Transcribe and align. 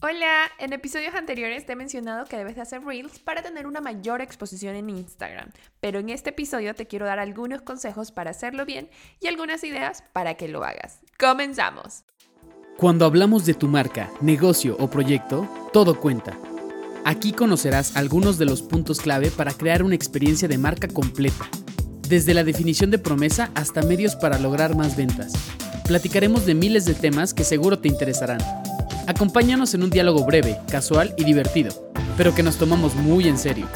Hola, 0.00 0.48
en 0.60 0.72
episodios 0.72 1.16
anteriores 1.16 1.66
te 1.66 1.72
he 1.72 1.76
mencionado 1.76 2.24
que 2.26 2.36
debes 2.36 2.54
de 2.54 2.62
hacer 2.62 2.84
reels 2.84 3.18
para 3.18 3.42
tener 3.42 3.66
una 3.66 3.80
mayor 3.80 4.20
exposición 4.20 4.76
en 4.76 4.90
Instagram, 4.90 5.50
pero 5.80 5.98
en 5.98 6.08
este 6.10 6.30
episodio 6.30 6.72
te 6.76 6.86
quiero 6.86 7.04
dar 7.04 7.18
algunos 7.18 7.62
consejos 7.62 8.12
para 8.12 8.30
hacerlo 8.30 8.64
bien 8.64 8.88
y 9.20 9.26
algunas 9.26 9.64
ideas 9.64 10.04
para 10.12 10.34
que 10.34 10.46
lo 10.46 10.62
hagas. 10.62 11.00
¡Comenzamos! 11.18 12.04
Cuando 12.76 13.06
hablamos 13.06 13.44
de 13.44 13.54
tu 13.54 13.66
marca, 13.66 14.08
negocio 14.20 14.76
o 14.78 14.88
proyecto, 14.88 15.48
todo 15.72 15.98
cuenta. 15.98 16.38
Aquí 17.04 17.32
conocerás 17.32 17.96
algunos 17.96 18.38
de 18.38 18.44
los 18.44 18.62
puntos 18.62 19.00
clave 19.00 19.32
para 19.32 19.52
crear 19.52 19.82
una 19.82 19.96
experiencia 19.96 20.46
de 20.46 20.58
marca 20.58 20.86
completa, 20.86 21.50
desde 22.08 22.34
la 22.34 22.44
definición 22.44 22.92
de 22.92 23.00
promesa 23.00 23.50
hasta 23.56 23.82
medios 23.82 24.14
para 24.14 24.38
lograr 24.38 24.76
más 24.76 24.96
ventas. 24.96 25.32
Platicaremos 25.88 26.46
de 26.46 26.54
miles 26.54 26.84
de 26.84 26.94
temas 26.94 27.34
que 27.34 27.42
seguro 27.42 27.80
te 27.80 27.88
interesarán. 27.88 28.38
Acompáñanos 29.08 29.72
en 29.72 29.82
un 29.82 29.88
diálogo 29.88 30.22
breve, 30.26 30.58
casual 30.70 31.14
y 31.16 31.24
divertido, 31.24 31.72
pero 32.18 32.34
que 32.34 32.42
nos 32.42 32.58
tomamos 32.58 32.94
muy 32.94 33.26
en 33.26 33.38
serio. 33.38 33.66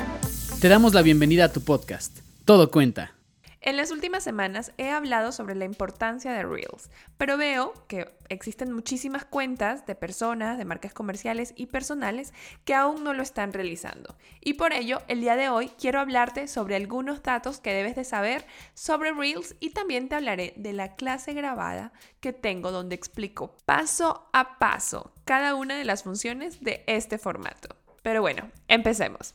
Te 0.61 0.69
damos 0.69 0.93
la 0.93 1.01
bienvenida 1.01 1.47
a 1.47 1.49
tu 1.51 1.63
podcast. 1.63 2.19
Todo 2.45 2.71
cuenta. 2.71 3.15
En 3.65 3.77
las 3.77 3.93
últimas 3.93 4.25
semanas 4.25 4.73
he 4.77 4.91
hablado 4.91 5.31
sobre 5.31 5.55
la 5.55 5.65
importancia 5.65 6.33
de 6.33 6.43
Reels, 6.43 6.91
pero 7.17 7.37
veo 7.37 7.73
que 7.87 8.13
existen 8.29 8.73
muchísimas 8.73 9.25
cuentas 9.25 9.87
de 9.87 9.95
personas, 9.95 10.59
de 10.59 10.65
marcas 10.65 10.93
comerciales 10.93 11.55
y 11.55 11.67
personales 11.67 12.35
que 12.65 12.75
aún 12.75 13.05
no 13.05 13.15
lo 13.15 13.23
están 13.23 13.53
realizando. 13.53 14.17
Y 14.41 14.55
por 14.55 14.73
ello, 14.73 15.03
el 15.07 15.21
día 15.21 15.37
de 15.37 15.49
hoy 15.49 15.71
quiero 15.79 16.01
hablarte 16.01 16.49
sobre 16.49 16.75
algunos 16.75 17.23
datos 17.23 17.61
que 17.61 17.73
debes 17.73 17.95
de 17.95 18.03
saber 18.03 18.45
sobre 18.75 19.13
Reels 19.13 19.55
y 19.61 19.71
también 19.71 20.09
te 20.09 20.17
hablaré 20.17 20.55
de 20.57 20.73
la 20.73 20.97
clase 20.97 21.33
grabada 21.33 21.93
que 22.19 22.33
tengo 22.33 22.73
donde 22.73 22.97
explico 22.97 23.57
paso 23.65 24.29
a 24.33 24.59
paso 24.59 25.13
cada 25.25 25.55
una 25.55 25.79
de 25.79 25.85
las 25.85 26.03
funciones 26.03 26.61
de 26.63 26.83
este 26.89 27.17
formato. 27.17 27.82
Pero 28.03 28.21
bueno, 28.21 28.51
empecemos. 28.69 29.35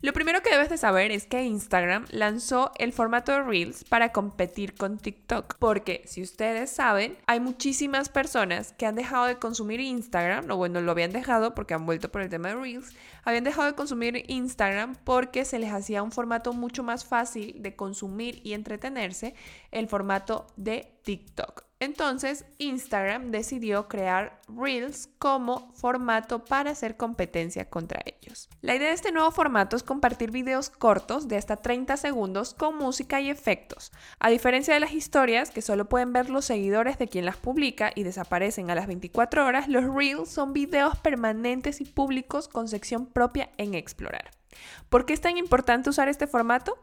Lo 0.00 0.12
primero 0.12 0.42
que 0.42 0.50
debes 0.50 0.68
de 0.68 0.76
saber 0.76 1.12
es 1.12 1.26
que 1.26 1.44
Instagram 1.44 2.06
lanzó 2.10 2.72
el 2.78 2.92
formato 2.92 3.30
de 3.30 3.42
Reels 3.42 3.84
para 3.84 4.10
competir 4.10 4.74
con 4.74 4.98
TikTok, 4.98 5.54
porque 5.60 6.02
si 6.06 6.22
ustedes 6.22 6.70
saben, 6.70 7.16
hay 7.26 7.38
muchísimas 7.38 8.08
personas 8.08 8.72
que 8.72 8.86
han 8.86 8.96
dejado 8.96 9.26
de 9.26 9.38
consumir 9.38 9.78
Instagram, 9.78 10.50
o 10.50 10.56
bueno, 10.56 10.80
lo 10.80 10.90
habían 10.90 11.12
dejado 11.12 11.54
porque 11.54 11.74
han 11.74 11.86
vuelto 11.86 12.10
por 12.10 12.20
el 12.20 12.28
tema 12.28 12.48
de 12.48 12.56
Reels, 12.56 12.92
habían 13.22 13.44
dejado 13.44 13.68
de 13.68 13.76
consumir 13.76 14.24
Instagram 14.26 14.96
porque 15.04 15.44
se 15.44 15.60
les 15.60 15.72
hacía 15.72 16.02
un 16.02 16.10
formato 16.10 16.52
mucho 16.52 16.82
más 16.82 17.04
fácil 17.04 17.62
de 17.62 17.76
consumir 17.76 18.40
y 18.42 18.54
entretenerse, 18.54 19.36
el 19.70 19.86
formato 19.86 20.48
de 20.56 20.98
TikTok. 21.04 21.71
Entonces, 21.82 22.44
Instagram 22.58 23.32
decidió 23.32 23.88
crear 23.88 24.40
Reels 24.46 25.08
como 25.18 25.72
formato 25.72 26.44
para 26.44 26.70
hacer 26.70 26.96
competencia 26.96 27.68
contra 27.68 28.00
ellos. 28.04 28.48
La 28.60 28.76
idea 28.76 28.90
de 28.90 28.94
este 28.94 29.10
nuevo 29.10 29.32
formato 29.32 29.74
es 29.74 29.82
compartir 29.82 30.30
videos 30.30 30.70
cortos 30.70 31.26
de 31.26 31.36
hasta 31.36 31.56
30 31.56 31.96
segundos 31.96 32.54
con 32.54 32.78
música 32.78 33.20
y 33.20 33.30
efectos. 33.30 33.90
A 34.20 34.30
diferencia 34.30 34.74
de 34.74 34.78
las 34.78 34.92
historias 34.92 35.50
que 35.50 35.60
solo 35.60 35.88
pueden 35.88 36.12
ver 36.12 36.30
los 36.30 36.44
seguidores 36.44 36.98
de 36.98 37.08
quien 37.08 37.24
las 37.24 37.36
publica 37.36 37.90
y 37.96 38.04
desaparecen 38.04 38.70
a 38.70 38.76
las 38.76 38.86
24 38.86 39.44
horas, 39.44 39.66
los 39.66 39.92
Reels 39.92 40.30
son 40.30 40.52
videos 40.52 40.96
permanentes 40.98 41.80
y 41.80 41.84
públicos 41.84 42.46
con 42.46 42.68
sección 42.68 43.06
propia 43.06 43.50
en 43.56 43.74
Explorar. 43.74 44.41
¿Por 44.88 45.06
qué 45.06 45.12
es 45.12 45.20
tan 45.20 45.38
importante 45.38 45.90
usar 45.90 46.08
este 46.08 46.26
formato? 46.26 46.78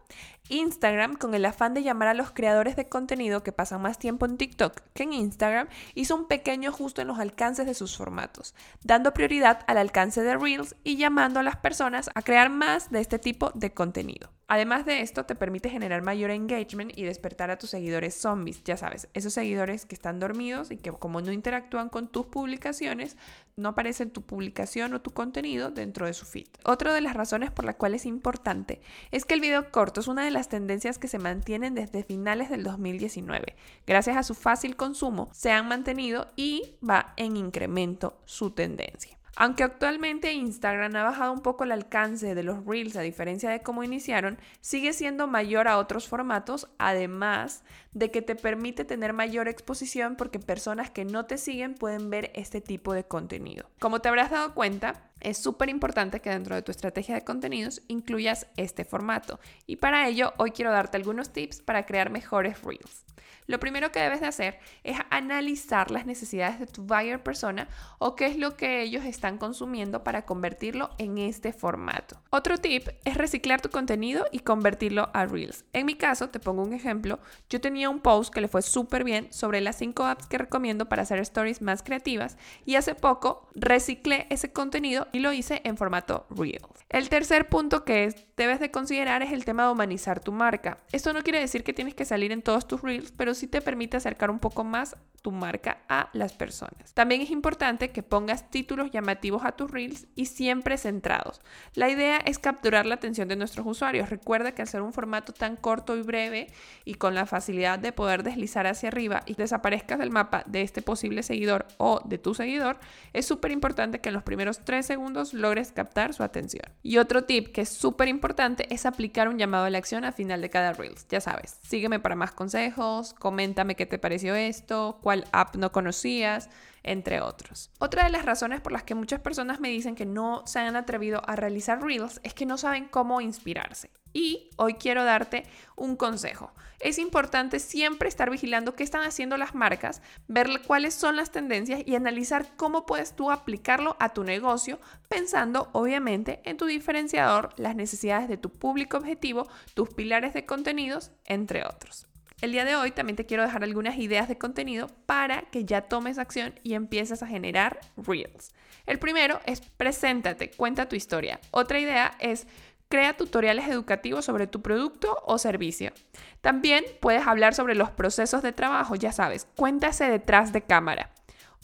Instagram, 0.49 1.15
con 1.15 1.33
el 1.35 1.45
afán 1.45 1.73
de 1.73 1.83
llamar 1.83 2.07
a 2.07 2.13
los 2.13 2.31
creadores 2.31 2.75
de 2.75 2.89
contenido 2.89 3.43
que 3.43 3.51
pasan 3.51 3.81
más 3.81 3.99
tiempo 3.99 4.25
en 4.25 4.37
TikTok 4.37 4.81
que 4.93 5.03
en 5.03 5.13
Instagram, 5.13 5.67
hizo 5.95 6.15
un 6.15 6.27
pequeño 6.27 6.69
ajuste 6.69 7.01
en 7.01 7.07
los 7.09 7.19
alcances 7.19 7.65
de 7.65 7.73
sus 7.73 7.97
formatos, 7.97 8.55
dando 8.83 9.13
prioridad 9.13 9.63
al 9.67 9.77
alcance 9.77 10.21
de 10.21 10.37
Reels 10.37 10.75
y 10.83 10.97
llamando 10.97 11.39
a 11.39 11.43
las 11.43 11.57
personas 11.57 12.09
a 12.15 12.21
crear 12.21 12.49
más 12.49 12.89
de 12.89 13.01
este 13.01 13.19
tipo 13.19 13.51
de 13.53 13.73
contenido. 13.73 14.38
Además 14.51 14.83
de 14.83 15.01
esto, 15.01 15.25
te 15.25 15.35
permite 15.35 15.69
generar 15.69 16.01
mayor 16.01 16.31
engagement 16.31 16.91
y 16.97 17.03
despertar 17.03 17.51
a 17.51 17.59
tus 17.59 17.69
seguidores 17.69 18.15
zombies, 18.15 18.63
ya 18.63 18.77
sabes, 18.77 19.07
esos 19.13 19.31
seguidores 19.31 19.85
que 19.85 19.93
están 19.93 20.19
dormidos 20.19 20.71
y 20.71 20.77
que 20.77 20.91
como 20.91 21.21
no 21.21 21.31
interactúan 21.31 21.87
con 21.87 22.07
tus 22.07 22.25
publicaciones, 22.25 23.15
no 23.57 23.69
aparece 23.69 24.07
tu 24.07 24.23
publicación 24.23 24.95
o 24.95 25.01
tu 25.01 25.11
contenido 25.11 25.69
dentro 25.69 26.07
de 26.07 26.13
su 26.15 26.25
feed. 26.25 26.47
Otra 26.63 26.95
de 26.95 27.01
las 27.01 27.13
razones 27.13 27.51
por 27.51 27.63
la 27.63 27.75
cual 27.75 27.93
es 27.93 28.07
importante 28.07 28.81
es 29.11 29.23
que 29.23 29.35
el 29.35 29.41
video 29.41 29.69
corto 29.69 29.99
es 29.99 30.07
una 30.07 30.25
de 30.25 30.31
las 30.31 30.49
tendencias 30.49 30.97
que 30.97 31.07
se 31.07 31.19
mantienen 31.19 31.75
desde 31.75 32.03
finales 32.03 32.49
del 32.49 32.63
2019. 32.63 33.55
Gracias 33.85 34.17
a 34.17 34.23
su 34.23 34.33
fácil 34.33 34.75
consumo, 34.75 35.29
se 35.31 35.51
han 35.51 35.67
mantenido 35.67 36.25
y 36.35 36.73
va 36.87 37.13
en 37.17 37.37
incremento 37.37 38.19
su 38.25 38.49
tendencia. 38.49 39.18
Aunque 39.41 39.63
actualmente 39.63 40.33
Instagram 40.33 40.97
ha 40.97 41.03
bajado 41.03 41.31
un 41.31 41.39
poco 41.39 41.63
el 41.63 41.71
alcance 41.71 42.35
de 42.35 42.43
los 42.43 42.65
reels 42.65 42.97
a 42.97 43.01
diferencia 43.01 43.49
de 43.49 43.61
cómo 43.61 43.85
iniciaron, 43.85 44.37
sigue 44.59 44.91
siendo 44.91 45.27
mayor 45.27 45.69
a 45.69 45.77
otros 45.77 46.09
formatos, 46.09 46.67
además 46.77 47.63
de 47.93 48.11
que 48.11 48.21
te 48.21 48.35
permite 48.35 48.83
tener 48.83 49.13
mayor 49.13 49.47
exposición 49.47 50.17
porque 50.17 50.39
personas 50.39 50.89
que 50.89 51.05
no 51.05 51.25
te 51.25 51.37
siguen 51.37 51.73
pueden 51.73 52.09
ver 52.09 52.33
este 52.35 52.59
tipo 52.59 52.91
de 52.91 53.05
contenido. 53.05 53.69
Como 53.79 54.01
te 54.01 54.09
habrás 54.09 54.29
dado 54.29 54.53
cuenta, 54.53 55.08
es 55.21 55.37
súper 55.37 55.69
importante 55.69 56.19
que 56.19 56.29
dentro 56.29 56.55
de 56.55 56.61
tu 56.61 56.71
estrategia 56.71 57.15
de 57.15 57.23
contenidos 57.23 57.81
incluyas 57.87 58.47
este 58.57 58.85
formato 58.85 59.39
y 59.65 59.77
para 59.77 60.07
ello 60.07 60.33
hoy 60.37 60.51
quiero 60.51 60.71
darte 60.71 60.97
algunos 60.97 61.31
tips 61.31 61.61
para 61.61 61.85
crear 61.85 62.09
mejores 62.09 62.61
reels. 62.61 63.05
Lo 63.49 63.59
primero 63.59 63.91
que 63.91 63.99
debes 63.99 64.21
de 64.21 64.27
hacer 64.27 64.59
es 64.83 64.95
analizar 65.09 65.89
las 65.89 66.05
necesidades 66.05 66.59
de 66.59 66.67
tu 66.67 66.83
buyer 66.83 67.23
persona 67.23 67.67
o 67.97 68.15
qué 68.15 68.27
es 68.27 68.37
lo 68.37 68.55
que 68.55 68.83
ellos 68.83 69.05
están 69.05 69.39
consumiendo 69.39 70.03
para 70.03 70.23
convertirlo 70.23 70.91
en 70.99 71.17
este 71.17 71.51
formato. 71.51 72.21
Otro 72.29 72.59
tip 72.59 72.89
es 73.05 73.17
reciclar 73.17 73.59
tu 73.59 73.71
contenido 73.71 74.27
y 74.31 74.41
convertirlo 74.41 75.09
a 75.15 75.25
Reels. 75.25 75.65
En 75.73 75.87
mi 75.87 75.95
caso, 75.95 76.29
te 76.29 76.39
pongo 76.39 76.61
un 76.61 76.73
ejemplo, 76.73 77.17
yo 77.49 77.59
tenía 77.59 77.89
un 77.89 78.01
post 78.01 78.31
que 78.31 78.39
le 78.39 78.47
fue 78.47 78.61
súper 78.61 79.03
bien 79.03 79.33
sobre 79.33 79.61
las 79.61 79.77
5 79.77 80.05
apps 80.05 80.27
que 80.27 80.37
recomiendo 80.37 80.87
para 80.87 81.01
hacer 81.01 81.17
stories 81.17 81.63
más 81.63 81.81
creativas 81.81 82.37
y 82.67 82.75
hace 82.75 82.93
poco 82.93 83.49
reciclé 83.55 84.27
ese 84.29 84.53
contenido 84.53 85.07
y 85.11 85.19
lo 85.19 85.33
hice 85.33 85.61
en 85.63 85.77
formato 85.77 86.25
Reels. 86.29 86.63
El 86.89 87.09
tercer 87.09 87.49
punto 87.49 87.83
que 87.83 88.13
debes 88.35 88.59
de 88.59 88.71
considerar 88.71 89.21
es 89.21 89.31
el 89.31 89.45
tema 89.45 89.65
de 89.65 89.71
humanizar 89.71 90.19
tu 90.19 90.31
marca. 90.31 90.77
Esto 90.91 91.13
no 91.13 91.21
quiere 91.21 91.39
decir 91.39 91.63
que 91.63 91.73
tienes 91.73 91.93
que 91.93 92.05
salir 92.05 92.31
en 92.31 92.41
todos 92.41 92.67
tus 92.67 92.81
Reels, 92.81 93.11
pero 93.11 93.33
sí 93.33 93.47
te 93.47 93.61
permite 93.61 93.97
acercar 93.97 94.31
un 94.31 94.39
poco 94.39 94.63
más 94.63 94.95
tu 95.21 95.31
marca 95.31 95.79
a 95.89 96.09
las 96.13 96.33
personas. 96.33 96.93
También 96.93 97.21
es 97.21 97.31
importante 97.31 97.91
que 97.91 98.03
pongas 98.03 98.49
títulos 98.49 98.91
llamativos 98.91 99.43
a 99.45 99.53
tus 99.53 99.71
reels 99.71 100.07
y 100.15 100.25
siempre 100.25 100.77
centrados. 100.77 101.41
La 101.75 101.89
idea 101.89 102.17
es 102.17 102.39
capturar 102.39 102.85
la 102.85 102.95
atención 102.95 103.27
de 103.27 103.35
nuestros 103.35 103.65
usuarios. 103.65 104.09
Recuerda 104.09 104.53
que 104.53 104.61
al 104.61 104.67
ser 104.67 104.81
un 104.81 104.93
formato 104.93 105.33
tan 105.33 105.55
corto 105.55 105.95
y 105.97 106.01
breve 106.01 106.47
y 106.85 106.95
con 106.95 107.15
la 107.15 107.25
facilidad 107.25 107.79
de 107.79 107.91
poder 107.91 108.23
deslizar 108.23 108.67
hacia 108.67 108.89
arriba 108.89 109.21
y 109.25 109.33
desaparezcas 109.35 109.99
del 109.99 110.11
mapa 110.11 110.43
de 110.45 110.61
este 110.61 110.81
posible 110.81 111.23
seguidor 111.23 111.67
o 111.77 112.01
de 112.05 112.17
tu 112.17 112.33
seguidor, 112.33 112.79
es 113.13 113.25
súper 113.25 113.51
importante 113.51 113.99
que 113.99 114.09
en 114.09 114.15
los 114.15 114.23
primeros 114.23 114.59
tres 114.59 114.85
segundos 114.85 115.33
logres 115.33 115.71
captar 115.71 116.13
su 116.13 116.23
atención. 116.23 116.65
Y 116.83 116.97
otro 116.97 117.23
tip 117.23 117.51
que 117.51 117.61
es 117.61 117.69
súper 117.69 118.07
importante 118.07 118.73
es 118.73 118.85
aplicar 118.85 119.27
un 119.27 119.37
llamado 119.37 119.65
a 119.65 119.69
la 119.69 119.77
acción 119.77 120.03
al 120.05 120.13
final 120.13 120.41
de 120.41 120.49
cada 120.49 120.73
reels. 120.73 121.07
Ya 121.09 121.21
sabes, 121.21 121.59
sígueme 121.63 121.99
para 121.99 122.15
más 122.15 122.31
consejos, 122.31 123.13
coméntame 123.13 123.75
qué 123.75 123.85
te 123.85 123.99
pareció 123.99 124.35
esto, 124.35 124.99
cuál 125.09 125.25
app 125.31 125.55
no 125.55 125.71
conocías, 125.71 126.51
entre 126.83 127.19
otros. 127.19 127.71
Otra 127.79 128.03
de 128.03 128.11
las 128.11 128.25
razones 128.25 128.61
por 128.61 128.71
las 128.71 128.83
que 128.83 128.93
muchas 128.93 129.19
personas 129.19 129.59
me 129.59 129.69
dicen 129.69 129.95
que 129.95 130.05
no 130.05 130.43
se 130.45 130.59
han 130.59 130.75
atrevido 130.75 131.23
a 131.25 131.35
realizar 131.35 131.81
reels 131.81 132.21
es 132.21 132.35
que 132.35 132.45
no 132.45 132.59
saben 132.59 132.87
cómo 132.87 133.19
inspirarse. 133.19 133.89
Y 134.13 134.51
hoy 134.57 134.75
quiero 134.75 135.03
darte 135.03 135.47
un 135.75 135.95
consejo. 135.95 136.53
Es 136.79 136.99
importante 136.99 137.57
siempre 137.57 138.07
estar 138.07 138.29
vigilando 138.29 138.75
qué 138.75 138.83
están 138.83 139.01
haciendo 139.01 139.35
las 139.35 139.55
marcas, 139.55 140.03
ver 140.27 140.47
cuáles 140.67 140.93
son 140.93 141.15
las 141.15 141.31
tendencias 141.31 141.81
y 141.83 141.95
analizar 141.95 142.55
cómo 142.55 142.85
puedes 142.85 143.15
tú 143.15 143.31
aplicarlo 143.31 143.97
a 143.99 144.13
tu 144.13 144.23
negocio, 144.23 144.79
pensando 145.07 145.69
obviamente 145.71 146.39
en 146.45 146.57
tu 146.57 146.67
diferenciador, 146.67 147.49
las 147.57 147.75
necesidades 147.75 148.29
de 148.29 148.37
tu 148.37 148.51
público 148.51 148.97
objetivo, 148.97 149.47
tus 149.73 149.89
pilares 149.89 150.35
de 150.35 150.45
contenidos, 150.45 151.09
entre 151.25 151.65
otros. 151.65 152.05
El 152.41 152.53
día 152.53 152.63
de 152.63 152.77
hoy 152.77 152.91
también 152.91 153.17
te 153.17 153.25
quiero 153.25 153.43
dejar 153.43 153.65
algunas 153.65 153.97
ideas 153.97 154.29
de 154.29 154.37
contenido 154.37 154.87
para 155.05 155.41
que 155.41 155.65
ya 155.65 155.81
tomes 155.81 156.17
acción 156.17 156.57
y 156.63 156.73
empieces 156.73 157.21
a 157.21 157.27
generar 157.27 157.79
reels. 157.97 158.53
El 158.85 158.97
primero 158.97 159.41
es 159.45 159.59
preséntate, 159.59 160.49
cuenta 160.51 160.87
tu 160.87 160.95
historia. 160.95 161.41
Otra 161.51 161.79
idea 161.79 162.15
es 162.19 162.47
crea 162.87 163.17
tutoriales 163.17 163.67
educativos 163.67 164.23
sobre 164.23 164.47
tu 164.47 164.61
producto 164.61 165.21
o 165.25 165.37
servicio. 165.37 165.91
También 166.39 166.85
puedes 167.01 167.27
hablar 167.27 167.53
sobre 167.53 167.75
los 167.75 167.91
procesos 167.91 168.41
de 168.41 168.53
trabajo, 168.53 168.95
ya 168.95 169.11
sabes, 169.11 169.45
cuéntase 169.57 170.09
detrás 170.09 170.53
de 170.53 170.61
cámara. 170.61 171.11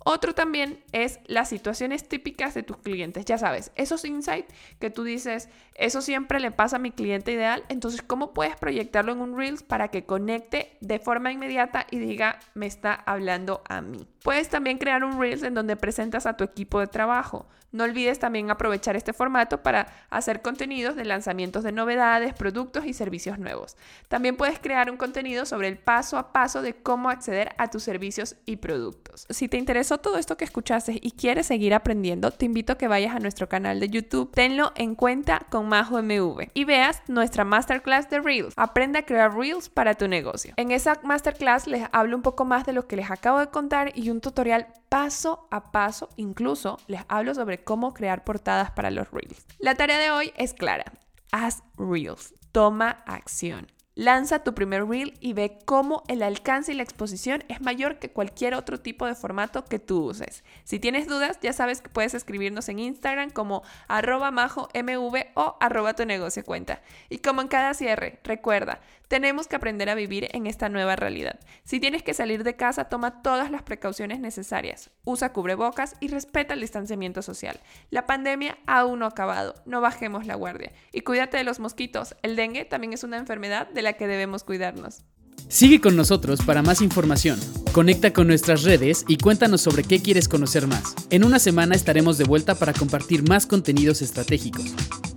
Otro 0.08 0.36
también 0.36 0.84
es 0.92 1.20
las 1.26 1.50
situaciones 1.50 2.08
típicas 2.08 2.54
de 2.54 2.62
tus 2.62 2.78
clientes. 2.78 3.26
Ya 3.26 3.40
sabes, 3.40 3.72
esos 3.74 4.06
insights 4.06 4.54
que 4.80 4.92
tú 4.92 5.04
dices, 5.04 5.50
eso 5.74 6.00
siempre 6.00 6.40
le 6.40 6.52
pasa 6.52 6.76
a 6.76 6.80
mi 6.80 6.92
cliente 6.92 7.32
ideal. 7.32 7.64
Entonces, 7.70 8.04
¿cómo 8.04 8.32
puedes 8.32 8.56
proyectarlo 8.56 9.14
en 9.14 9.22
un 9.22 9.36
Reels 9.36 9.64
para 9.64 9.88
que 9.88 10.06
conecte 10.06 10.78
de 10.80 11.00
forma 11.00 11.32
inmediata 11.32 11.88
y 11.90 11.98
diga, 11.98 12.38
me 12.54 12.68
está 12.68 12.94
hablando 12.94 13.64
a 13.68 13.82
mí? 13.82 14.08
Puedes 14.22 14.48
también 14.48 14.78
crear 14.78 15.04
un 15.04 15.20
Reels 15.20 15.42
en 15.42 15.56
donde 15.56 15.76
presentas 15.76 16.28
a 16.28 16.38
tu 16.38 16.44
equipo 16.44 16.80
de 16.80 16.86
trabajo. 16.86 17.48
No 17.72 17.84
olvides 17.84 18.20
también 18.20 18.50
aprovechar 18.50 18.96
este 18.96 19.12
formato 19.12 19.62
para 19.62 19.88
hacer 20.10 20.42
contenidos 20.42 20.96
de 20.96 21.04
lanzamientos 21.04 21.62
de 21.62 21.74
novedades, 21.74 22.34
productos 22.34 22.86
y 22.86 22.94
servicios 22.94 23.38
nuevos. 23.38 23.76
También 24.08 24.38
puedes 24.38 24.60
crear 24.60 24.90
un 24.90 24.96
contenido 24.96 25.46
sobre 25.46 25.68
el 25.68 25.78
paso 25.78 26.18
a 26.18 26.32
paso 26.32 26.62
de 26.62 26.76
cómo 26.76 27.10
acceder 27.10 27.54
a 27.58 27.70
tus 27.70 27.84
servicios 27.84 28.38
y 28.46 28.56
productos. 28.56 29.28
Si 29.30 29.50
te 29.50 29.58
todo 30.00 30.18
esto 30.18 30.38
que 30.38 30.46
escuchaste 30.46 31.00
y 31.02 31.12
quieres 31.12 31.48
seguir 31.48 31.74
aprendiendo, 31.74 32.32
te 32.32 32.46
invito 32.46 32.74
a 32.74 32.78
que 32.78 32.88
vayas 32.88 33.16
a 33.16 33.20
nuestro 33.20 33.50
canal 33.50 33.80
de 33.80 33.90
YouTube. 33.90 34.32
Tenlo 34.32 34.72
en 34.76 34.96
cuenta 34.96 35.46
con 35.50 35.68
Majo 35.68 36.02
MV 36.02 36.50
y 36.54 36.64
veas 36.66 37.02
nuestra 37.08 37.44
masterclass 37.44 38.10
de 38.10 38.20
Reels. 38.20 38.54
Aprende 38.58 39.00
a 39.00 39.06
crear 39.06 39.36
Reels 39.36 39.70
para 39.70 39.96
tu 39.96 40.08
negocio. 40.08 40.54
En 40.58 40.72
esa 40.72 41.00
masterclass 41.04 41.68
les 41.68 41.88
hablo 41.92 42.16
un 42.16 42.22
poco 42.22 42.46
más 42.46 42.66
de 42.66 42.74
lo 42.74 42.88
que 42.88 42.96
les 42.96 43.12
acabo 43.12 43.40
de 43.40 43.48
contar 43.48 43.92
y 43.96 44.10
un 44.10 44.22
tutorial 44.22 44.68
paso 44.90 45.48
a 45.52 45.72
paso. 45.72 46.10
Incluso 46.16 46.78
les 46.88 47.02
hablo 47.08 47.34
sobre 47.36 47.64
cómo 47.64 47.94
crear 47.94 48.24
portadas 48.24 48.72
para 48.72 48.92
los 48.92 49.12
Reels. 49.12 49.46
La 49.60 49.76
tarea 49.76 49.98
de 49.98 50.12
hoy 50.12 50.34
es 50.38 50.54
clara. 50.54 50.86
Haz 51.32 51.64
Reels. 51.78 52.34
Toma 52.52 53.04
acción. 53.06 53.68
Lanza 53.96 54.44
tu 54.44 54.54
primer 54.54 54.86
reel 54.86 55.18
y 55.22 55.32
ve 55.32 55.58
cómo 55.64 56.04
el 56.10 56.22
alcance 56.22 56.74
y 56.74 56.76
la 56.76 56.84
exposición 56.84 57.46
es 57.48 57.62
mayor 57.62 57.98
que 57.98 58.12
cualquier 58.12 58.54
otro 58.54 58.78
tipo 58.78 59.06
de 59.06 59.16
formato 59.16 59.64
que 59.64 59.80
tú 59.80 60.04
uses. 60.04 60.44
Si 60.66 60.80
tienes 60.80 61.08
dudas, 61.08 61.40
ya 61.42 61.54
sabes 61.54 61.80
que 61.80 61.88
puedes 61.88 62.14
escribirnos 62.14 62.68
en 62.68 62.80
Instagram 62.80 63.30
como 63.30 63.64
arroba 63.88 64.32
majo 64.32 64.68
mv 64.74 65.28
o 65.36 65.56
arroba 65.62 65.94
tu 65.94 66.06
negocio 66.06 66.44
cuenta. 66.44 66.82
Y 67.10 67.20
como 67.20 67.42
en 67.42 67.48
cada 67.48 67.74
cierre, 67.74 68.20
recuerda, 68.26 68.82
tenemos 69.08 69.48
que 69.48 69.56
aprender 69.56 69.90
a 69.90 69.96
vivir 69.96 70.30
en 70.32 70.48
esta 70.48 70.70
nueva 70.70 70.96
realidad. 70.96 71.40
Si 71.64 71.80
tienes 71.80 72.04
que 72.04 72.14
salir 72.14 72.44
de 72.44 72.56
casa, 72.56 72.86
toma 72.86 73.22
todas 73.22 73.52
las 73.52 73.64
precauciones 73.64 74.20
necesarias. 74.20 74.90
Usa 75.04 75.34
cubrebocas 75.34 75.96
y 76.00 76.08
respeta 76.08 76.54
el 76.54 76.62
distanciamiento 76.62 77.22
social. 77.22 77.60
La 77.90 78.06
pandemia 78.06 78.58
aún 78.68 79.00
no 79.00 79.06
ha 79.06 79.10
acabado, 79.10 79.56
no 79.66 79.82
bajemos 79.82 80.26
la 80.26 80.36
guardia. 80.36 80.72
Y 80.92 81.02
cuídate 81.02 81.38
de 81.38 81.44
los 81.44 81.60
mosquitos. 81.60 82.16
El 82.22 82.36
dengue 82.36 82.66
también 82.66 82.94
es 82.94 83.04
una 83.04 83.18
enfermedad 83.18 83.68
de 83.68 83.82
la 83.82 83.94
que 83.94 84.08
debemos 84.08 84.44
cuidarnos. 84.44 85.04
Sigue 85.48 85.80
con 85.80 85.96
nosotros 85.96 86.42
para 86.42 86.64
más 86.64 86.82
información. 86.82 87.40
Conecta 87.72 88.14
con 88.14 88.28
nuestras 88.28 88.64
redes 88.64 89.06
y 89.08 89.18
cuéntanos 89.18 89.62
sobre 89.62 89.84
qué 89.84 90.02
quieres 90.02 90.28
conocer 90.28 90.66
más. 90.68 90.96
En 91.12 91.24
una 91.24 91.40
semana 91.40 91.76
estaremos 91.76 92.18
de 92.18 92.24
vuelta 92.24 92.56
para 92.56 92.74
compartir 92.74 93.28
más 93.28 93.46
contenidos 93.46 94.02
estratégicos. 94.02 94.74